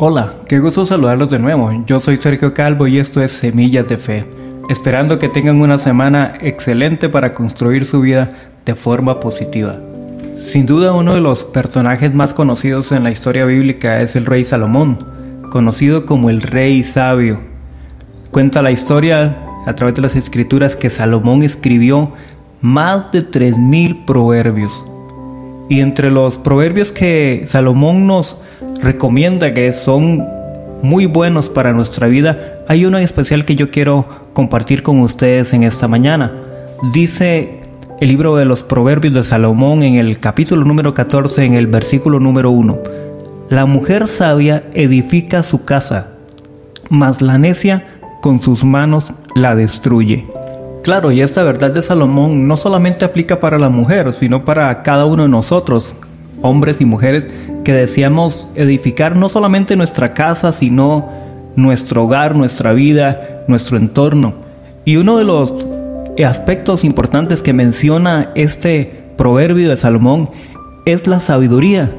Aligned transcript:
Hola, 0.00 0.36
qué 0.46 0.60
gusto 0.60 0.86
saludarlos 0.86 1.28
de 1.28 1.40
nuevo. 1.40 1.72
Yo 1.84 1.98
soy 1.98 2.18
Sergio 2.18 2.54
Calvo 2.54 2.86
y 2.86 3.00
esto 3.00 3.20
es 3.20 3.32
Semillas 3.32 3.88
de 3.88 3.96
Fe. 3.96 4.24
Esperando 4.68 5.18
que 5.18 5.28
tengan 5.28 5.60
una 5.60 5.76
semana 5.76 6.38
excelente 6.40 7.08
para 7.08 7.34
construir 7.34 7.84
su 7.84 8.00
vida 8.00 8.30
de 8.64 8.76
forma 8.76 9.18
positiva. 9.18 9.74
Sin 10.46 10.66
duda 10.66 10.92
uno 10.92 11.14
de 11.14 11.20
los 11.20 11.42
personajes 11.42 12.14
más 12.14 12.32
conocidos 12.32 12.92
en 12.92 13.02
la 13.02 13.10
historia 13.10 13.44
bíblica 13.44 14.00
es 14.00 14.14
el 14.14 14.26
rey 14.26 14.44
Salomón, 14.44 14.98
conocido 15.50 16.06
como 16.06 16.30
el 16.30 16.42
rey 16.42 16.84
sabio. 16.84 17.40
Cuenta 18.30 18.62
la 18.62 18.70
historia 18.70 19.36
a 19.66 19.74
través 19.74 19.96
de 19.96 20.02
las 20.02 20.14
escrituras 20.14 20.76
que 20.76 20.90
Salomón 20.90 21.42
escribió 21.42 22.12
más 22.60 23.10
de 23.10 23.28
3.000 23.28 24.04
proverbios. 24.04 24.84
Y 25.68 25.80
entre 25.80 26.12
los 26.12 26.38
proverbios 26.38 26.92
que 26.92 27.42
Salomón 27.46 28.06
nos 28.06 28.36
recomienda 28.82 29.54
que 29.54 29.72
son 29.72 30.24
muy 30.82 31.06
buenos 31.06 31.48
para 31.48 31.72
nuestra 31.72 32.06
vida, 32.06 32.54
hay 32.68 32.84
uno 32.84 32.98
en 32.98 33.04
especial 33.04 33.44
que 33.44 33.56
yo 33.56 33.70
quiero 33.70 34.06
compartir 34.32 34.82
con 34.82 35.00
ustedes 35.00 35.52
en 35.54 35.64
esta 35.64 35.88
mañana. 35.88 36.32
Dice 36.92 37.60
el 38.00 38.08
libro 38.08 38.36
de 38.36 38.44
los 38.44 38.62
Proverbios 38.62 39.14
de 39.14 39.24
Salomón 39.24 39.82
en 39.82 39.96
el 39.96 40.20
capítulo 40.20 40.64
número 40.64 40.94
14, 40.94 41.44
en 41.44 41.54
el 41.54 41.66
versículo 41.66 42.20
número 42.20 42.50
1. 42.50 42.78
La 43.50 43.66
mujer 43.66 44.06
sabia 44.06 44.62
edifica 44.74 45.42
su 45.42 45.64
casa, 45.64 46.08
mas 46.90 47.20
la 47.20 47.38
necia 47.38 47.84
con 48.20 48.40
sus 48.40 48.62
manos 48.62 49.12
la 49.34 49.56
destruye. 49.56 50.26
Claro, 50.84 51.10
y 51.10 51.22
esta 51.22 51.42
verdad 51.42 51.72
de 51.72 51.82
Salomón 51.82 52.46
no 52.46 52.56
solamente 52.56 53.04
aplica 53.04 53.40
para 53.40 53.58
la 53.58 53.68
mujer, 53.68 54.12
sino 54.12 54.44
para 54.44 54.82
cada 54.82 55.04
uno 55.04 55.24
de 55.24 55.28
nosotros, 55.28 55.94
hombres 56.40 56.80
y 56.80 56.84
mujeres, 56.84 57.28
que 57.68 57.74
deseamos 57.74 58.48
edificar 58.54 59.14
no 59.14 59.28
solamente 59.28 59.76
nuestra 59.76 60.14
casa, 60.14 60.52
sino 60.52 61.06
nuestro 61.54 62.04
hogar, 62.04 62.34
nuestra 62.34 62.72
vida, 62.72 63.44
nuestro 63.46 63.76
entorno. 63.76 64.36
Y 64.86 64.96
uno 64.96 65.18
de 65.18 65.24
los 65.24 65.52
aspectos 66.26 66.82
importantes 66.82 67.42
que 67.42 67.52
menciona 67.52 68.30
este 68.36 69.10
proverbio 69.18 69.68
de 69.68 69.76
Salomón 69.76 70.30
es 70.86 71.06
la 71.06 71.20
sabiduría. 71.20 71.94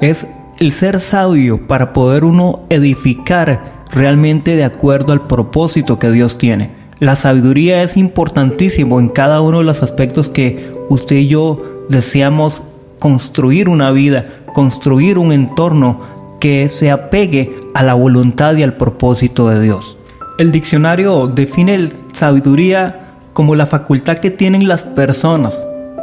Es 0.00 0.26
el 0.58 0.72
ser 0.72 0.98
sabio 0.98 1.68
para 1.68 1.92
poder 1.92 2.24
uno 2.24 2.66
edificar 2.68 3.84
realmente 3.92 4.56
de 4.56 4.64
acuerdo 4.64 5.12
al 5.12 5.28
propósito 5.28 6.00
que 6.00 6.10
Dios 6.10 6.38
tiene. 6.38 6.72
La 6.98 7.14
sabiduría 7.14 7.84
es 7.84 7.96
importantísimo 7.96 8.98
en 8.98 9.10
cada 9.10 9.42
uno 9.42 9.58
de 9.58 9.64
los 9.64 9.84
aspectos 9.84 10.28
que 10.28 10.72
usted 10.88 11.18
y 11.18 11.28
yo 11.28 11.84
deseamos 11.88 12.62
construir 12.98 13.68
una 13.68 13.92
vida, 13.92 14.26
construir 14.52 15.18
un 15.18 15.32
entorno 15.32 16.00
que 16.40 16.68
se 16.68 16.90
apegue 16.90 17.56
a 17.74 17.82
la 17.82 17.94
voluntad 17.94 18.56
y 18.56 18.62
al 18.62 18.74
propósito 18.74 19.48
de 19.48 19.60
Dios. 19.60 19.96
El 20.38 20.52
diccionario 20.52 21.26
define 21.26 21.88
sabiduría 22.12 23.14
como 23.32 23.54
la 23.54 23.66
facultad 23.66 24.18
que 24.18 24.30
tienen 24.30 24.68
las 24.68 24.84
personas 24.84 25.58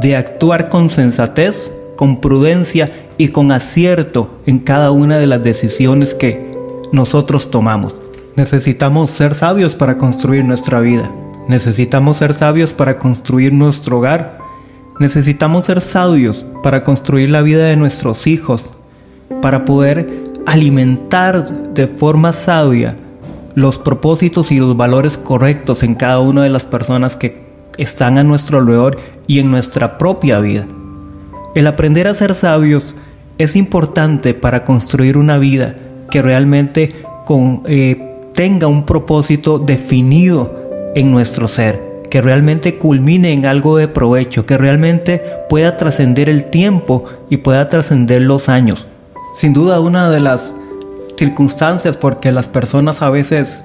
de 0.00 0.16
actuar 0.16 0.68
con 0.68 0.88
sensatez, 0.90 1.72
con 1.96 2.20
prudencia 2.20 2.92
y 3.18 3.28
con 3.28 3.52
acierto 3.52 4.38
en 4.46 4.58
cada 4.58 4.90
una 4.90 5.18
de 5.18 5.26
las 5.26 5.42
decisiones 5.42 6.14
que 6.14 6.50
nosotros 6.92 7.50
tomamos. 7.50 7.94
Necesitamos 8.36 9.10
ser 9.10 9.34
sabios 9.34 9.74
para 9.74 9.96
construir 9.96 10.44
nuestra 10.44 10.80
vida. 10.80 11.10
Necesitamos 11.48 12.18
ser 12.18 12.34
sabios 12.34 12.74
para 12.74 12.98
construir 12.98 13.52
nuestro 13.52 13.98
hogar, 13.98 14.38
Necesitamos 14.98 15.66
ser 15.66 15.82
sabios 15.82 16.46
para 16.62 16.82
construir 16.82 17.28
la 17.28 17.42
vida 17.42 17.66
de 17.66 17.76
nuestros 17.76 18.26
hijos, 18.26 18.64
para 19.42 19.66
poder 19.66 20.24
alimentar 20.46 21.74
de 21.74 21.86
forma 21.86 22.32
sabia 22.32 22.96
los 23.54 23.78
propósitos 23.78 24.50
y 24.52 24.58
los 24.58 24.76
valores 24.76 25.18
correctos 25.18 25.82
en 25.82 25.96
cada 25.96 26.20
una 26.20 26.42
de 26.44 26.48
las 26.48 26.64
personas 26.64 27.16
que 27.16 27.44
están 27.76 28.16
a 28.16 28.24
nuestro 28.24 28.58
alrededor 28.58 28.98
y 29.26 29.38
en 29.38 29.50
nuestra 29.50 29.98
propia 29.98 30.40
vida. 30.40 30.66
El 31.54 31.66
aprender 31.66 32.08
a 32.08 32.14
ser 32.14 32.34
sabios 32.34 32.94
es 33.36 33.54
importante 33.54 34.32
para 34.32 34.64
construir 34.64 35.18
una 35.18 35.36
vida 35.36 35.76
que 36.10 36.22
realmente 36.22 36.94
eh, 37.66 38.30
tenga 38.32 38.66
un 38.66 38.86
propósito 38.86 39.58
definido 39.58 40.92
en 40.94 41.10
nuestro 41.10 41.48
ser 41.48 41.85
que 42.10 42.20
realmente 42.20 42.76
culmine 42.76 43.32
en 43.32 43.46
algo 43.46 43.76
de 43.76 43.88
provecho, 43.88 44.46
que 44.46 44.58
realmente 44.58 45.22
pueda 45.48 45.76
trascender 45.76 46.28
el 46.28 46.46
tiempo 46.46 47.04
y 47.30 47.38
pueda 47.38 47.68
trascender 47.68 48.22
los 48.22 48.48
años. 48.48 48.86
Sin 49.36 49.52
duda 49.52 49.80
una 49.80 50.10
de 50.10 50.20
las 50.20 50.54
circunstancias 51.16 51.96
porque 51.96 52.32
las 52.32 52.48
personas 52.48 53.02
a 53.02 53.10
veces 53.10 53.64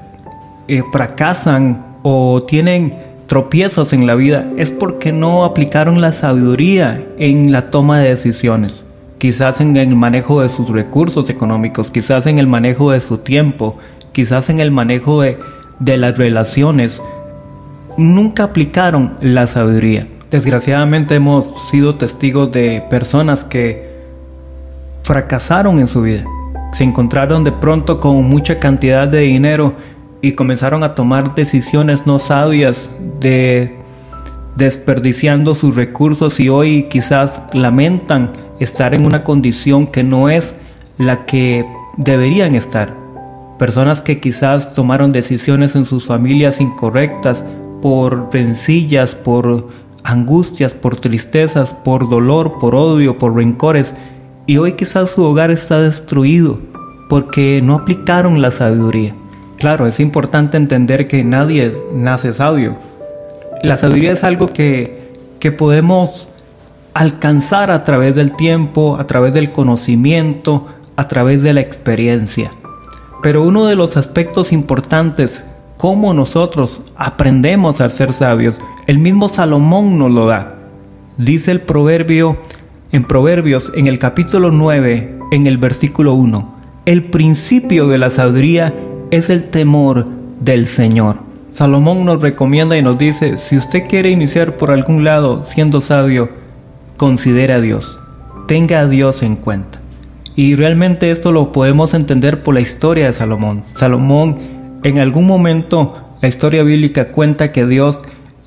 eh, 0.67 0.83
fracasan 0.91 1.85
o 2.03 2.43
tienen 2.43 2.97
tropiezos 3.27 3.93
en 3.93 4.07
la 4.07 4.15
vida 4.15 4.45
es 4.57 4.71
porque 4.71 5.11
no 5.11 5.45
aplicaron 5.45 6.01
la 6.01 6.11
sabiduría 6.11 7.05
en 7.17 7.51
la 7.51 7.69
toma 7.69 7.99
de 7.99 8.09
decisiones. 8.09 8.83
Quizás 9.19 9.61
en 9.61 9.77
el 9.77 9.95
manejo 9.95 10.41
de 10.41 10.49
sus 10.49 10.69
recursos 10.69 11.29
económicos, 11.29 11.91
quizás 11.91 12.25
en 12.25 12.39
el 12.39 12.47
manejo 12.47 12.91
de 12.91 12.99
su 12.99 13.19
tiempo, 13.19 13.77
quizás 14.11 14.49
en 14.49 14.59
el 14.59 14.71
manejo 14.71 15.21
de, 15.21 15.37
de 15.79 15.97
las 15.97 16.17
relaciones, 16.17 17.01
nunca 17.97 18.43
aplicaron 18.43 19.13
la 19.21 19.47
sabiduría. 19.47 20.07
Desgraciadamente 20.29 21.15
hemos 21.15 21.69
sido 21.69 21.95
testigos 21.95 22.51
de 22.51 22.83
personas 22.89 23.43
que 23.43 23.91
fracasaron 25.03 25.79
en 25.79 25.87
su 25.87 26.01
vida. 26.01 26.23
Se 26.73 26.83
encontraron 26.83 27.43
de 27.43 27.51
pronto 27.51 27.99
con 27.99 28.23
mucha 28.29 28.59
cantidad 28.59 29.07
de 29.07 29.21
dinero 29.21 29.73
y 30.21 30.33
comenzaron 30.33 30.83
a 30.83 30.95
tomar 30.95 31.35
decisiones 31.35 32.05
no 32.07 32.19
sabias 32.19 32.91
de 33.19 33.77
desperdiciando 34.55 35.55
sus 35.55 35.75
recursos 35.75 36.39
y 36.39 36.49
hoy 36.49 36.83
quizás 36.83 37.41
lamentan 37.53 38.31
estar 38.59 38.93
en 38.93 39.05
una 39.05 39.23
condición 39.23 39.87
que 39.87 40.03
no 40.03 40.29
es 40.29 40.59
la 40.97 41.25
que 41.25 41.65
deberían 41.97 42.55
estar. 42.55 42.95
Personas 43.57 44.01
que 44.01 44.19
quizás 44.19 44.73
tomaron 44.73 45.11
decisiones 45.11 45.75
en 45.75 45.85
sus 45.85 46.05
familias 46.05 46.61
incorrectas 46.61 47.45
por 47.81 48.33
rencillas, 48.33 49.15
por 49.15 49.67
angustias, 50.03 50.73
por 50.73 50.99
tristezas, 50.99 51.73
por 51.73 52.09
dolor, 52.09 52.59
por 52.59 52.75
odio, 52.75 53.17
por 53.17 53.35
rencores. 53.35 53.93
Y 54.47 54.57
hoy 54.57 54.73
quizás 54.73 55.11
su 55.11 55.23
hogar 55.23 55.51
está 55.51 55.81
destruido 55.81 56.59
porque 57.09 57.61
no 57.61 57.75
aplicaron 57.75 58.41
la 58.41 58.51
sabiduría. 58.51 59.13
Claro, 59.57 59.85
es 59.85 59.99
importante 59.99 60.57
entender 60.57 61.07
que 61.07 61.23
nadie 61.23 61.73
nace 61.93 62.33
sabio. 62.33 62.77
La 63.63 63.77
sabiduría 63.77 64.13
es 64.13 64.23
algo 64.23 64.47
que, 64.47 65.11
que 65.39 65.51
podemos 65.51 66.29
alcanzar 66.93 67.69
a 67.69 67.83
través 67.83 68.15
del 68.15 68.35
tiempo, 68.35 68.97
a 68.99 69.05
través 69.05 69.33
del 69.33 69.51
conocimiento, 69.51 70.65
a 70.95 71.07
través 71.07 71.43
de 71.43 71.53
la 71.53 71.61
experiencia. 71.61 72.51
Pero 73.21 73.43
uno 73.43 73.65
de 73.65 73.75
los 73.75 73.97
aspectos 73.97 74.51
importantes 74.51 75.45
cómo 75.81 76.13
nosotros 76.13 76.83
aprendemos 76.95 77.81
a 77.81 77.89
ser 77.89 78.13
sabios. 78.13 78.59
El 78.85 78.99
mismo 78.99 79.29
Salomón 79.29 79.97
nos 79.97 80.11
lo 80.11 80.27
da. 80.27 80.57
Dice 81.17 81.49
el 81.49 81.61
proverbio 81.61 82.37
en 82.91 83.03
Proverbios 83.03 83.71
en 83.75 83.87
el 83.87 83.97
capítulo 83.97 84.51
9, 84.51 85.17
en 85.31 85.47
el 85.47 85.57
versículo 85.57 86.13
1. 86.13 86.53
El 86.85 87.05
principio 87.05 87.87
de 87.87 87.97
la 87.97 88.11
sabiduría 88.11 88.75
es 89.09 89.31
el 89.31 89.45
temor 89.45 90.05
del 90.39 90.67
Señor. 90.67 91.15
Salomón 91.51 92.05
nos 92.05 92.21
recomienda 92.21 92.77
y 92.77 92.83
nos 92.83 92.99
dice, 92.99 93.39
si 93.39 93.57
usted 93.57 93.87
quiere 93.89 94.11
iniciar 94.11 94.57
por 94.57 94.69
algún 94.69 95.03
lado 95.03 95.43
siendo 95.45 95.81
sabio, 95.81 96.29
considere 96.95 97.53
a 97.53 97.59
Dios, 97.59 97.99
tenga 98.47 98.81
a 98.81 98.87
Dios 98.87 99.23
en 99.23 99.35
cuenta. 99.35 99.79
Y 100.35 100.53
realmente 100.53 101.09
esto 101.09 101.31
lo 101.31 101.51
podemos 101.51 101.95
entender 101.95 102.43
por 102.43 102.53
la 102.53 102.61
historia 102.61 103.07
de 103.07 103.13
Salomón. 103.13 103.63
Salomón 103.63 104.60
en 104.83 104.99
algún 104.99 105.27
momento 105.27 105.95
la 106.21 106.27
historia 106.27 106.63
bíblica 106.63 107.09
cuenta 107.09 107.51
que 107.51 107.65
Dios 107.65 107.99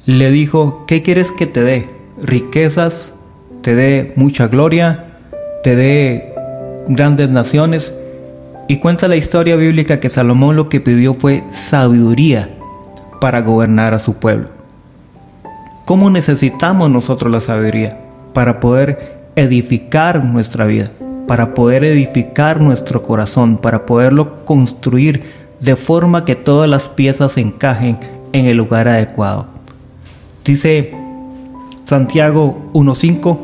le 0.07 0.31
dijo, 0.31 0.85
¿qué 0.87 1.03
quieres 1.03 1.33
que 1.33 1.47
te 1.47 1.63
dé? 1.63 1.89
Riquezas, 2.23 3.15
te 3.63 3.75
dé 3.75 4.13
mucha 4.17 4.49
gloria, 4.49 5.19
te 5.63 5.77
dé 5.77 6.35
grandes 6.89 7.31
naciones. 7.31 7.95
Y 8.69 8.79
cuenta 8.79 9.09
la 9.09 9.17
historia 9.17 9.57
bíblica 9.57 10.01
que 10.01 10.11
Salomón 10.11 10.57
lo 10.57 10.69
que 10.69 10.81
pidió 10.81 11.15
fue 11.15 11.43
sabiduría 11.53 12.51
para 13.21 13.43
gobernar 13.43 13.95
a 13.95 13.99
su 13.99 14.15
pueblo. 14.15 14.49
¿Cómo 15.85 16.11
necesitamos 16.11 16.91
nosotros 16.91 17.31
la 17.31 17.41
sabiduría? 17.41 17.99
Para 18.33 18.61
poder 18.61 19.19
edificar 19.37 20.25
nuestra 20.25 20.65
vida, 20.65 20.91
para 21.27 21.55
poder 21.55 21.85
edificar 21.85 22.61
nuestro 22.61 23.03
corazón, 23.03 23.59
para 23.59 23.85
poderlo 23.85 24.45
construir 24.45 25.44
de 25.65 25.77
forma 25.77 26.25
que 26.25 26.37
todas 26.37 26.69
las 26.69 26.89
piezas 26.89 27.39
encajen 27.39 27.99
en 28.33 28.47
el 28.47 28.57
lugar 28.57 28.87
adecuado. 28.87 29.47
Dice 30.45 30.93
Santiago 31.87 32.71
1.5 32.75 33.39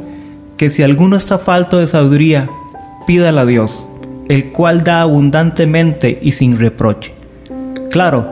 que 0.58 0.68
si 0.68 0.82
alguno 0.82 1.16
está 1.16 1.38
falto 1.38 1.78
de 1.78 1.86
sabiduría, 1.86 2.50
pídala 3.06 3.42
a 3.42 3.46
Dios, 3.46 3.86
el 4.28 4.52
cual 4.52 4.84
da 4.84 5.00
abundantemente 5.00 6.18
y 6.20 6.32
sin 6.32 6.58
reproche. 6.58 7.14
Claro, 7.90 8.28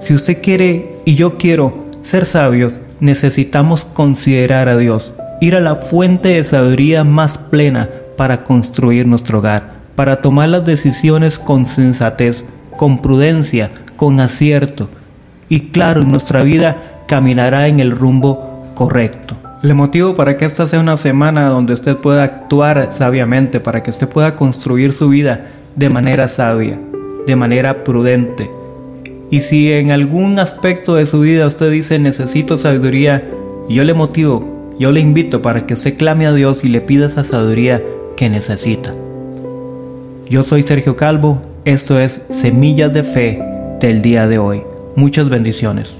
si 0.00 0.14
usted 0.14 0.40
quiere 0.40 0.96
y 1.04 1.14
yo 1.14 1.36
quiero 1.36 1.74
ser 2.02 2.24
sabios, 2.24 2.74
necesitamos 3.00 3.84
considerar 3.84 4.70
a 4.70 4.78
Dios, 4.78 5.12
ir 5.42 5.54
a 5.56 5.60
la 5.60 5.76
fuente 5.76 6.30
de 6.30 6.44
sabiduría 6.44 7.04
más 7.04 7.36
plena 7.36 7.90
para 8.16 8.44
construir 8.44 9.06
nuestro 9.06 9.40
hogar, 9.40 9.72
para 9.94 10.22
tomar 10.22 10.48
las 10.48 10.64
decisiones 10.64 11.38
con 11.38 11.66
sensatez, 11.66 12.44
con 12.80 13.02
prudencia, 13.02 13.70
con 13.98 14.20
acierto. 14.20 14.88
Y 15.50 15.68
claro, 15.68 16.00
nuestra 16.00 16.42
vida 16.42 17.02
caminará 17.06 17.68
en 17.68 17.78
el 17.78 17.90
rumbo 17.90 18.72
correcto. 18.74 19.36
Le 19.60 19.74
motivo 19.74 20.14
para 20.14 20.38
que 20.38 20.46
esta 20.46 20.66
sea 20.66 20.80
una 20.80 20.96
semana 20.96 21.50
donde 21.50 21.74
usted 21.74 21.98
pueda 21.98 22.22
actuar 22.22 22.88
sabiamente, 22.96 23.60
para 23.60 23.82
que 23.82 23.90
usted 23.90 24.08
pueda 24.08 24.34
construir 24.34 24.94
su 24.94 25.10
vida 25.10 25.48
de 25.76 25.90
manera 25.90 26.26
sabia, 26.26 26.80
de 27.26 27.36
manera 27.36 27.84
prudente. 27.84 28.50
Y 29.30 29.40
si 29.40 29.70
en 29.70 29.90
algún 29.90 30.38
aspecto 30.38 30.94
de 30.94 31.04
su 31.04 31.20
vida 31.20 31.46
usted 31.46 31.70
dice 31.70 31.98
necesito 31.98 32.56
sabiduría, 32.56 33.28
yo 33.68 33.84
le 33.84 33.92
motivo, 33.92 34.72
yo 34.78 34.90
le 34.90 35.00
invito 35.00 35.42
para 35.42 35.66
que 35.66 35.74
usted 35.74 35.98
clame 35.98 36.26
a 36.26 36.32
Dios 36.32 36.64
y 36.64 36.68
le 36.68 36.80
pida 36.80 37.08
esa 37.08 37.24
sabiduría 37.24 37.82
que 38.16 38.30
necesita. 38.30 38.94
Yo 40.30 40.44
soy 40.44 40.62
Sergio 40.62 40.96
Calvo, 40.96 41.42
esto 41.64 42.00
es 42.00 42.22
Semillas 42.30 42.92
de 42.94 43.02
Fe 43.02 43.42
del 43.80 44.02
día 44.02 44.26
de 44.26 44.38
hoy. 44.38 44.62
Muchas 44.96 45.28
bendiciones. 45.28 45.94